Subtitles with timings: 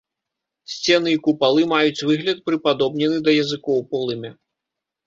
[0.75, 4.39] Сцены і купалы маюць выгляд прыпадобнены да языкоў полымя.